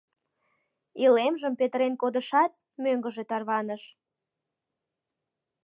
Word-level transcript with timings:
Илемжым 1.03 1.53
петырен 1.59 1.93
кодышат, 2.01 2.51
мӧҥгыжӧ 2.83 3.23
тарваныш. 3.29 3.83